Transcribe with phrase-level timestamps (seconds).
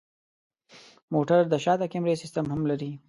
[1.13, 2.91] موټر د شاته کمرې سیستم هم لري.